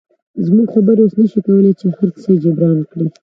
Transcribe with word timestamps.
زموږ 0.45 0.67
خبرې 0.75 1.01
اوس 1.03 1.13
نشي 1.19 1.39
کولی 1.47 1.71
چې 1.79 1.85
هرڅه 1.97 2.29
جبران 2.43 2.79
کړي 2.91 3.07